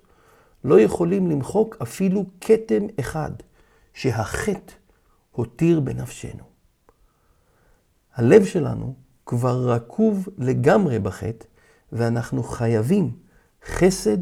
לא 0.64 0.80
יכולים 0.80 1.32
למחוק 1.32 1.78
אפילו 1.82 2.26
כתם 2.42 2.86
אחד 3.00 3.32
שהחטא 3.94 4.74
הותיר 5.32 5.80
בנפשנו. 5.80 6.44
הלב 8.16 8.46
שלנו 8.46 8.96
כבר 9.26 9.70
רקוב 9.72 10.28
לגמרי 10.38 11.00
בחטא, 11.00 11.46
ואנחנו 11.92 12.44
חייבים 12.44 13.18
חסד 13.66 14.18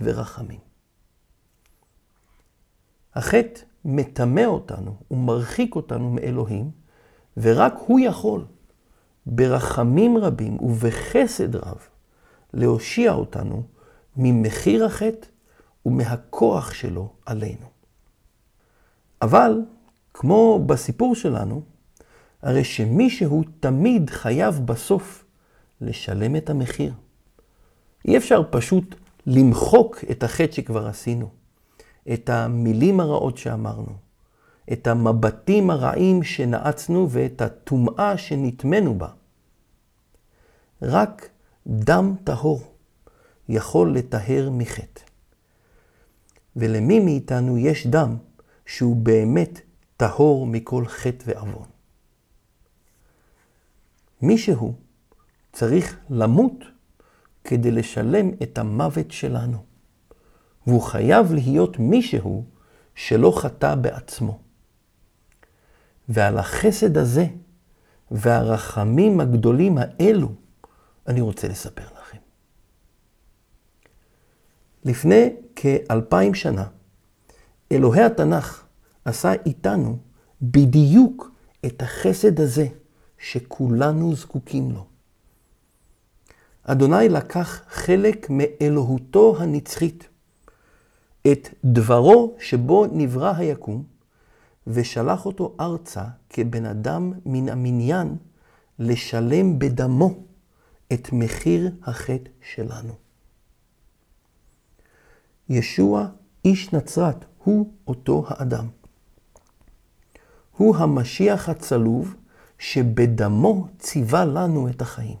ורחמים. 0.00 0.60
החטא 3.14 3.60
מטמא 3.84 4.44
אותנו 4.44 4.96
ומרחיק 5.10 5.74
אותנו 5.74 6.10
מאלוהים, 6.10 6.70
ורק 7.36 7.74
הוא 7.86 8.00
יכול, 8.00 8.44
ברחמים 9.26 10.18
רבים 10.18 10.56
ובחסד 10.60 11.56
רב, 11.56 11.78
להושיע 12.54 13.12
אותנו 13.12 13.62
ממחיר 14.16 14.84
החטא 14.84 15.26
ומהכוח 15.86 16.72
שלו 16.72 17.08
עלינו. 17.26 17.66
אבל, 19.22 19.60
כמו 20.14 20.64
בסיפור 20.66 21.14
שלנו, 21.14 21.62
הרי 22.42 22.64
שמישהו 22.64 23.42
תמיד 23.60 24.10
חייב 24.10 24.60
בסוף 24.64 25.24
לשלם 25.80 26.36
את 26.36 26.50
המחיר. 26.50 26.92
אי 28.04 28.16
אפשר 28.16 28.42
פשוט 28.50 28.94
למחוק 29.26 29.98
את 30.10 30.22
החטא 30.22 30.52
שכבר 30.52 30.86
עשינו, 30.86 31.28
את 32.12 32.30
המילים 32.30 33.00
הרעות 33.00 33.38
שאמרנו, 33.38 33.92
את 34.72 34.86
המבטים 34.86 35.70
הרעים 35.70 36.22
שנעצנו 36.22 37.10
ואת 37.10 37.42
הטומאה 37.42 38.18
שנטמנו 38.18 38.98
בה. 38.98 39.08
רק 40.82 41.28
דם 41.66 42.14
טהור 42.24 42.74
יכול 43.48 43.94
לטהר 43.94 44.50
מחטא. 44.52 45.02
ולמי 46.56 47.00
מאיתנו 47.00 47.58
יש 47.58 47.86
דם 47.86 48.16
שהוא 48.66 48.96
באמת 48.96 49.60
טהור 49.96 50.46
מכל 50.46 50.86
חטא 50.86 51.24
ועוון? 51.26 51.66
מישהו 54.22 54.74
צריך 55.52 55.98
למות 56.10 56.64
כדי 57.44 57.70
לשלם 57.70 58.30
את 58.42 58.58
המוות 58.58 59.10
שלנו. 59.10 59.58
והוא 60.66 60.82
חייב 60.82 61.32
להיות 61.32 61.78
מישהו 61.78 62.44
שלא 62.94 63.32
חטא 63.40 63.74
בעצמו. 63.74 64.38
ועל 66.08 66.38
החסד 66.38 66.98
הזה 66.98 67.26
והרחמים 68.10 69.20
הגדולים 69.20 69.78
האלו 69.78 70.32
אני 71.08 71.20
רוצה 71.20 71.48
לספר 71.48 71.84
לכם. 72.00 72.18
לפני 74.84 75.30
כאלפיים 75.56 76.34
שנה, 76.34 76.66
אלוהי 77.72 78.02
התנ"ך 78.02 78.64
עשה 79.04 79.32
איתנו 79.46 79.98
בדיוק 80.42 81.30
את 81.66 81.82
החסד 81.82 82.40
הזה 82.40 82.66
שכולנו 83.18 84.14
זקוקים 84.14 84.70
לו. 84.70 84.86
אדוני 86.62 87.08
לקח 87.08 87.62
חלק 87.68 88.26
מאלוהותו 88.30 89.36
הנצחית, 89.38 90.08
את 91.32 91.48
דברו 91.64 92.36
שבו 92.40 92.86
נברא 92.92 93.32
היקום, 93.36 93.84
ושלח 94.66 95.26
אותו 95.26 95.56
ארצה 95.60 96.04
כבן 96.30 96.64
אדם 96.64 97.12
מן 97.26 97.48
המניין 97.48 98.16
לשלם 98.78 99.58
בדמו 99.58 100.25
את 100.92 101.08
מחיר 101.12 101.70
החטא 101.82 102.30
שלנו. 102.52 102.92
ישוע, 105.48 106.06
איש 106.44 106.72
נצרת, 106.72 107.24
הוא 107.44 107.70
אותו 107.86 108.24
האדם. 108.28 108.66
הוא 110.56 110.76
המשיח 110.76 111.48
הצלוב 111.48 112.14
שבדמו 112.58 113.66
ציווה 113.78 114.24
לנו 114.24 114.68
את 114.68 114.82
החיים. 114.82 115.16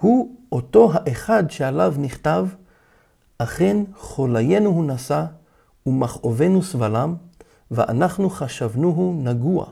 הוא 0.00 0.36
אותו 0.52 0.92
האחד 0.92 1.50
שעליו 1.50 1.94
נכתב, 1.98 2.46
אכן 3.38 3.76
חוליינו 3.96 4.70
הוא 4.70 4.84
נשא 4.84 5.24
ומכאובנו 5.86 6.62
סבלם, 6.62 7.14
ואנחנו 7.70 8.30
חשבנוהו 8.30 9.20
נגוע, 9.24 9.66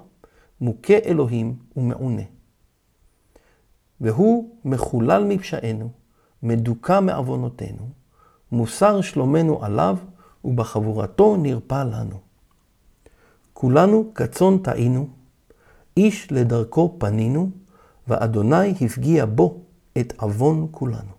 מוכה 0.61 0.95
אלוהים 1.05 1.57
ומעונה. 1.77 2.23
והוא 4.01 4.57
מחולל 4.65 5.25
מפשענו, 5.29 5.91
מדוכא 6.43 7.01
מעוונותינו, 7.01 7.89
מוסר 8.53 9.01
שלומנו 9.01 9.65
עליו, 9.65 9.97
ובחבורתו 10.45 11.37
נרפא 11.37 11.83
לנו. 11.83 12.21
כולנו 13.53 14.11
כצאן 14.15 14.59
טעינו, 14.59 15.09
איש 15.97 16.33
לדרכו 16.33 16.97
פנינו, 16.99 17.51
ואדוני 18.09 18.71
הפגיע 18.81 19.27
בו 19.27 19.61
את 20.01 20.13
עוון 20.21 20.69
כולנו. 20.71 21.13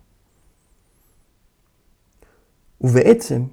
ובעצם, 2.81 3.43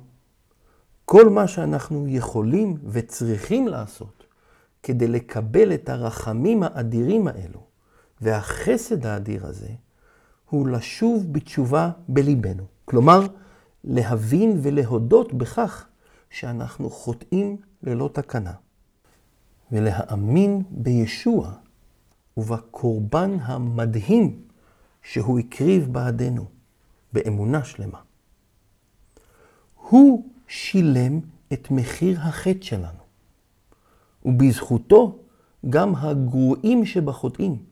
כל 1.05 1.29
מה 1.29 1.49
שאנחנו 1.49 2.09
יכולים 2.09 2.77
וצריכים 2.85 3.69
לעשות 3.69 4.25
כדי 4.83 5.09
לקבל 5.09 5.75
את 5.75 5.89
הרחמים 5.89 6.63
האדירים 6.63 7.29
האלו 7.29 7.68
והחסד 8.21 9.07
האדיר 9.07 9.47
הזה, 9.47 9.69
הוא 10.51 10.69
לשוב 10.69 11.33
בתשובה 11.33 11.91
בליבנו. 12.09 12.65
כלומר, 12.85 13.27
להבין 13.85 14.59
ולהודות 14.63 15.35
בכך 15.35 15.87
שאנחנו 16.31 16.91
חוטאים 16.91 17.57
ללא 17.83 18.11
תקנה, 18.13 18.53
ולהאמין 19.73 20.63
בישוע 20.71 21.53
ובקורבן 22.37 23.37
המדהים 23.41 24.43
שהוא 25.03 25.39
הקריב 25.39 25.93
בעדנו, 25.93 26.45
באמונה 27.13 27.65
שלמה. 27.65 27.99
הוא 29.89 30.31
שילם 30.49 31.21
את 31.53 31.71
מחיר 31.71 32.21
החטא 32.21 32.63
שלנו, 32.65 33.03
ובזכותו 34.25 35.19
גם 35.71 35.95
הגרועים 35.95 36.87
שבחוטאים 36.87 37.63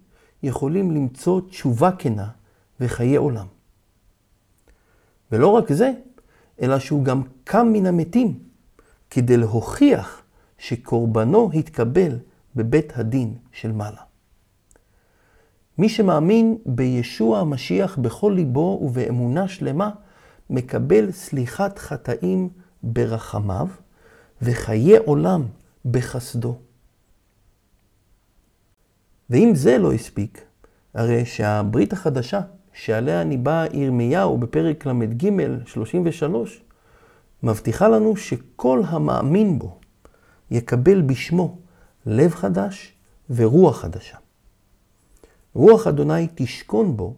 יכולים 0.43 0.91
למצוא 0.91 1.41
תשובה 1.49 1.91
כנה 1.93 2.29
וחיי 2.81 3.17
עולם. 3.17 3.47
ולא 5.33 5.49
רק 5.49 5.73
זה, 5.73 5.93
אלא 6.63 6.79
שהוא 6.79 7.05
גם 7.05 7.23
קם 7.45 7.69
מן 7.73 7.87
המתים 7.87 8.39
כדי 9.11 9.37
להוכיח 9.37 10.23
שקורבנו 10.59 11.51
התקבל 11.55 12.19
בבית 12.57 12.93
הדין 12.97 13.35
של 13.53 13.73
מעלה. 13.73 14.03
מי 15.79 15.89
שמאמין 15.89 16.59
בישוע 16.67 17.39
המשיח 17.39 17.99
בכל 17.99 18.33
ליבו 18.37 18.81
ובאמונה 18.83 19.49
שלמה, 19.49 19.91
מקבל 20.51 21.13
סליחת 21.13 21.79
חטאים 21.79 22.49
ברחמיו 22.83 23.69
וחיי 24.43 24.97
עולם 24.97 25.43
בחסדו. 25.91 26.59
ואם 29.31 29.53
זה 29.55 29.79
לא 29.79 29.93
הספיק, 29.93 30.45
הרי 30.95 31.25
שהברית 31.25 31.93
החדשה 31.93 32.41
שעליה 32.73 33.25
ניבא 33.25 33.65
ירמיהו 33.73 34.39
בפרק 34.39 34.87
ל"ג 34.87 35.31
33, 35.67 36.63
מבטיחה 37.43 37.89
לנו 37.89 38.17
שכל 38.17 38.83
המאמין 38.87 39.59
בו 39.59 39.79
יקבל 40.51 41.01
בשמו 41.01 41.59
לב 42.07 42.31
חדש 42.31 42.93
ורוח 43.31 43.81
חדשה. 43.81 44.17
רוח 45.55 45.87
אדוני 45.87 46.29
תשכון 46.35 46.97
בו, 46.97 47.15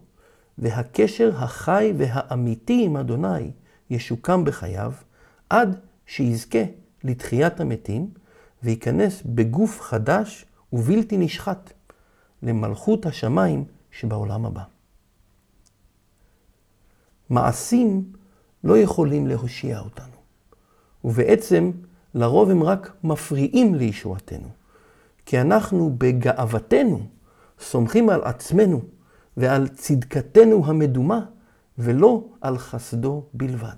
והקשר 0.57 1.31
החי 1.35 1.93
והאמיתי 1.97 2.85
עם 2.85 2.97
אדוני 2.97 3.51
ישוקם 3.89 4.45
בחייו, 4.45 4.93
עד 5.49 5.79
שיזכה 6.05 6.63
לתחיית 7.03 7.59
המתים, 7.59 8.09
וייכנס 8.63 9.21
בגוף 9.25 9.81
חדש 9.81 10.45
ובלתי 10.73 11.17
נשחט 11.17 11.73
למלכות 12.43 13.05
השמיים 13.05 13.65
שבעולם 13.91 14.45
הבא. 14.45 14.63
מעשים 17.29 18.13
לא 18.63 18.77
יכולים 18.77 19.27
להושיע 19.27 19.79
אותנו, 19.79 20.15
ובעצם 21.03 21.71
לרוב 22.13 22.49
הם 22.49 22.63
רק 22.63 22.93
מפריעים 23.03 23.75
לישועתנו, 23.75 24.49
כי 25.25 25.41
אנחנו 25.41 25.95
בגאוותנו 25.97 26.99
סומכים 27.59 28.09
על 28.09 28.21
עצמנו 28.23 28.81
ועל 29.37 29.67
צדקתנו 29.67 30.65
המדומה, 30.65 31.25
ולא 31.77 32.23
על 32.41 32.57
חסדו 32.57 33.23
בלבד. 33.33 33.77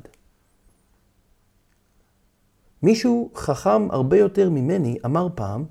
מישהו 2.83 3.31
חכם 3.35 3.91
הרבה 3.91 4.17
יותר 4.17 4.49
ממני 4.49 4.97
אמר 5.05 5.27
פעם 5.35 5.65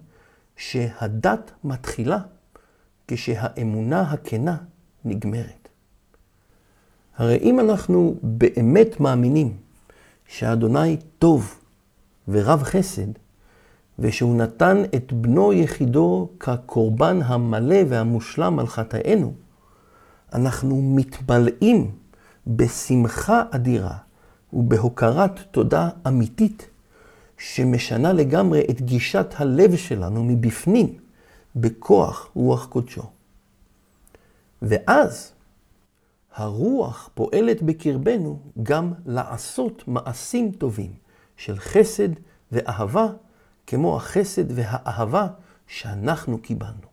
שהדת 0.57 1.51
מתחילה 1.65 2.19
כשהאמונה 3.13 4.01
הכנה 4.01 4.57
נגמרת. 5.05 5.69
הרי 7.17 7.37
אם 7.37 7.61
אנחנו 7.61 8.15
באמת 8.23 9.01
מאמינים 9.01 9.57
שאדוני 10.29 10.97
טוב 11.19 11.55
ורב 12.29 12.63
חסד, 12.63 13.07
ושהוא 13.99 14.37
נתן 14.37 14.83
את 14.95 15.13
בנו 15.13 15.53
יחידו 15.53 16.29
כקורבן 16.41 17.19
המלא 17.25 17.77
והמושלם 17.89 18.59
על 18.59 18.67
חטאינו, 18.67 19.33
אנחנו 20.33 20.83
מתמלאים 20.83 21.91
בשמחה 22.47 23.43
אדירה 23.51 23.97
ובהוקרת 24.53 25.41
תודה 25.51 25.89
אמיתית, 26.07 26.67
שמשנה 27.39 28.13
לגמרי 28.13 28.63
את 28.71 28.83
גישת 28.83 29.35
הלב 29.37 29.77
שלנו 29.77 30.25
מבפנים, 30.25 30.95
בכוח 31.57 32.31
רוח 32.35 32.67
קודשו. 32.67 33.03
ואז 34.63 35.33
הרוח 36.35 37.11
פועלת 37.15 37.63
בקרבנו 37.63 38.39
גם 38.63 38.93
לעשות 39.07 39.85
מעשים 39.87 40.53
טובים 40.53 40.93
של 41.37 41.59
חסד 41.59 42.09
ואהבה, 42.53 43.07
כמו 43.67 43.97
החסד 43.97 44.45
והאהבה 44.49 45.27
שאנחנו 45.67 46.39
קיבלנו. 46.39 46.91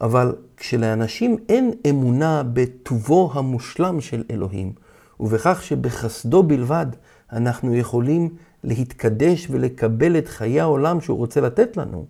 אבל 0.00 0.36
כשלאנשים 0.56 1.36
אין 1.48 1.72
אמונה 1.90 2.42
בטובו 2.52 3.30
המושלם 3.34 4.00
של 4.00 4.24
אלוהים, 4.30 4.72
ובכך 5.20 5.62
שבחסדו 5.62 6.42
בלבד 6.42 6.86
אנחנו 7.32 7.74
יכולים 7.74 8.36
להתקדש 8.64 9.46
ולקבל 9.50 10.18
את 10.18 10.28
חיי 10.28 10.60
העולם 10.60 11.00
שהוא 11.00 11.18
רוצה 11.18 11.40
לתת 11.40 11.76
לנו, 11.76 12.06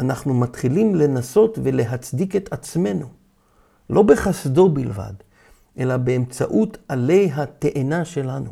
אנחנו 0.00 0.34
מתחילים 0.34 0.94
לנסות 0.94 1.58
ולהצדיק 1.62 2.36
את 2.36 2.52
עצמנו. 2.52 3.06
לא 3.90 4.02
בחסדו 4.02 4.68
בלבד, 4.68 5.12
אלא 5.78 5.96
באמצעות 5.96 6.78
עלי 6.88 7.30
התאנה 7.34 8.04
שלנו. 8.04 8.50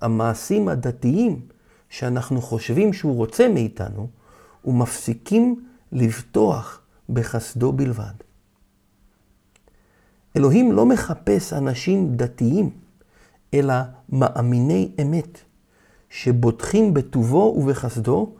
המעשים 0.00 0.68
הדתיים 0.68 1.40
שאנחנו 1.88 2.42
חושבים 2.42 2.92
שהוא 2.92 3.16
רוצה 3.16 3.48
מאיתנו, 3.48 4.08
ומפסיקים 4.64 5.64
לבטוח 5.92 6.80
בחסדו 7.10 7.72
בלבד. 7.72 8.12
אלוהים 10.36 10.72
לא 10.72 10.86
מחפש 10.86 11.52
אנשים 11.52 12.16
דתיים, 12.16 12.70
אלא 13.54 13.74
מאמיני 14.08 14.92
אמת, 15.02 15.38
שבוטחים 16.10 16.94
בטובו 16.94 17.54
ובחסדו, 17.58 18.34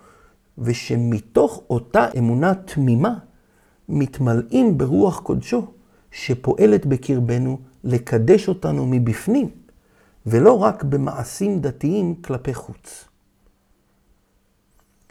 ושמתוך 0.59 1.63
אותה 1.71 2.07
אמונה 2.19 2.55
תמימה, 2.55 3.19
מתמלאים 3.89 4.79
ברוח 4.79 5.21
קודשו, 5.21 5.67
שפועלת 6.11 6.87
בקרבנו 6.87 7.59
לקדש 7.85 8.49
אותנו 8.49 8.87
מבפנים, 8.87 9.51
ולא 10.27 10.53
רק 10.59 10.85
במעשים 10.85 11.61
דתיים 11.61 12.15
כלפי 12.15 12.55
חוץ. 12.55 13.05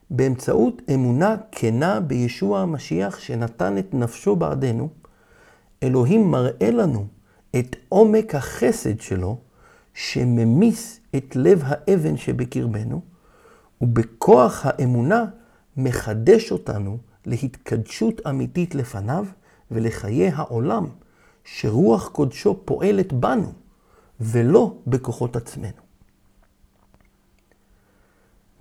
באמצעות 0.09 0.81
אמונה 0.93 1.35
כנה 1.51 1.99
בישוע 1.99 2.59
המשיח 2.59 3.19
שנתן 3.19 3.77
את 3.77 3.93
נפשו 3.93 4.35
בעדנו, 4.35 4.89
אלוהים 5.83 6.31
מראה 6.31 6.71
לנו 6.71 7.05
את 7.59 7.75
עומק 7.89 8.35
החסד 8.35 8.99
שלו, 8.99 9.37
שממיס 9.93 10.99
את 11.15 11.35
לב 11.35 11.63
האבן 11.65 12.17
שבקרבנו, 12.17 13.01
ובכוח 13.81 14.65
האמונה 14.65 15.25
מחדש 15.77 16.51
אותנו 16.51 16.97
להתקדשות 17.25 18.27
אמיתית 18.27 18.75
לפניו 18.75 19.25
ולחיי 19.71 20.29
העולם, 20.29 20.87
שרוח 21.43 22.07
קודשו 22.07 22.65
פועלת 22.65 23.13
בנו, 23.13 23.53
ולא 24.19 24.77
בכוחות 24.87 25.35
עצמנו. 25.35 25.81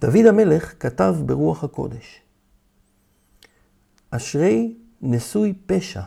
דוד 0.01 0.27
המלך 0.29 0.75
כתב 0.81 1.17
ברוח 1.27 1.65
הקודש, 1.65 2.23
אשרי 4.11 4.75
נשוי 5.03 5.55
פשע, 5.67 6.03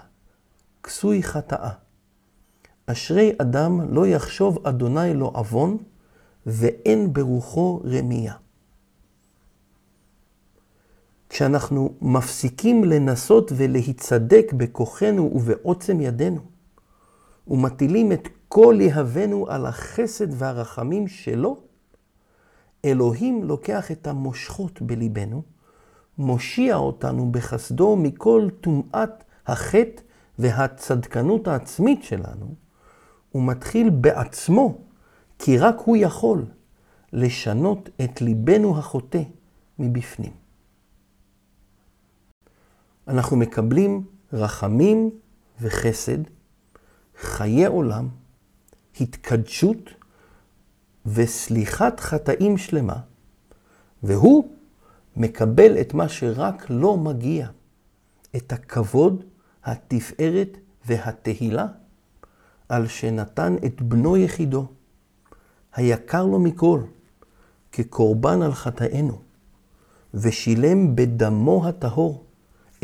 כסוי 0.84 1.23
חטאה. 1.23 1.69
אשרי 2.86 3.32
אדם 3.38 3.93
לא 3.93 4.08
יחשוב 4.08 4.67
אדוני 4.67 5.13
לו 5.13 5.28
עוון, 5.28 5.78
ואין 6.45 7.13
ברוחו 7.13 7.82
רמייה. 7.86 8.34
כשאנחנו 11.34 11.93
מפסיקים 12.02 12.84
לנסות 12.84 13.52
ולהיצדק 13.56 14.54
בכוחנו 14.58 15.32
ובעוצם 15.34 16.02
ידינו, 16.02 16.41
ומטילים 17.48 18.12
את 18.12 18.28
הכל 18.48 18.78
יהבנו 18.82 19.46
על 19.50 19.65
החסד 19.65 20.28
והרחמים 20.30 21.08
שלו, 21.08 21.58
אלוהים 22.86 23.43
לוקח 23.43 23.91
את 23.91 24.08
המושכות 24.08 24.82
בליבנו, 24.82 25.41
מושיע 26.17 26.76
אותנו 26.76 27.32
בחסדו 27.32 27.96
מכל 27.96 28.48
טומאת 28.62 29.24
החטא 29.48 30.02
והצדקנות 30.39 31.48
העצמית 31.48 32.04
שלנו, 32.04 32.56
ומתחיל 33.36 33.89
בעצמו, 33.89 34.78
כי 35.39 35.58
רק 35.58 35.76
הוא 35.86 35.98
יכול, 35.98 36.46
לשנות 37.13 37.89
את 38.04 38.22
ליבנו 38.22 38.78
החוטא 38.78 39.22
מבפנים. 39.80 40.43
אנחנו 43.08 43.38
מקבלים 43.38 44.06
רחמים 44.34 45.10
וחסד, 45.62 46.18
חיי 47.22 47.66
עולם, 47.66 48.08
התקדשות 49.02 49.89
וסליחת 51.06 52.00
חטאים 52.00 52.58
שלמה, 52.58 53.00
והוא 54.04 54.50
מקבל 55.16 55.82
את 55.82 55.94
מה 55.94 56.10
שרק 56.10 56.66
לא 56.70 56.98
מגיע, 56.98 57.48
את 58.36 58.54
הכבוד, 58.54 59.24
התפארת 59.63 60.58
והתהילה, 60.86 61.68
על 62.70 62.88
שנתן 62.88 63.56
את 63.66 63.82
בנו 63.82 64.18
יחידו, 64.18 64.68
היקר 65.76 66.26
לו 66.26 66.39
מכל, 66.39 66.82
כקורבן 67.72 68.42
על 68.42 68.54
חטאינו, 68.54 69.22
ושילם 70.13 70.96
בדמו 70.96 71.68
הטהור 71.68 72.24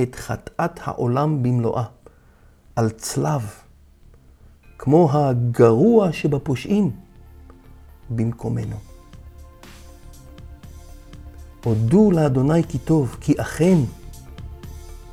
את 0.01 0.15
חטאת 0.15 0.79
העולם 0.83 1.43
במלואה, 1.43 1.83
על 2.75 2.89
צלב, 2.89 3.49
כמו 4.77 5.09
הגרוע 5.11 6.11
שבפושעים, 6.11 6.91
במקומנו. 8.09 8.75
הודו 11.63 12.11
לאדוני 12.11 12.63
כי 12.63 12.77
טוב, 12.77 13.17
כי 13.21 13.33
אכן 13.37 13.77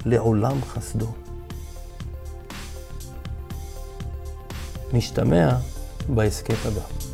לעולם 0.04 0.56
חסדו. 0.62 1.12
נשתמע 4.92 5.56
בהסכת 6.08 6.66
הבא. 6.66 7.05